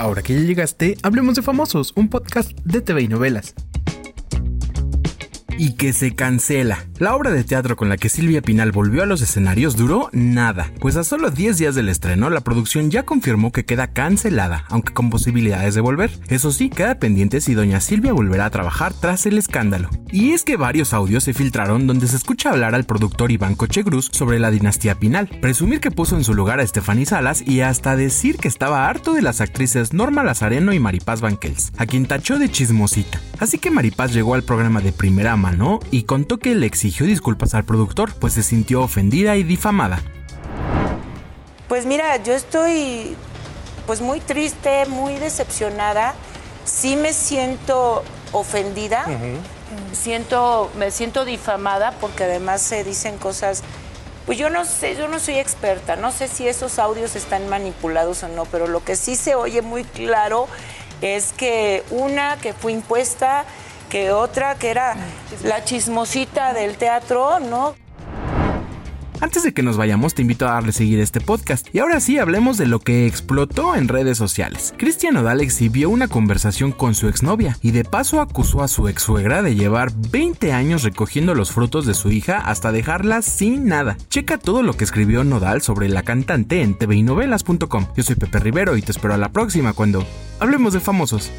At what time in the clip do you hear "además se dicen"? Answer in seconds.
52.24-53.18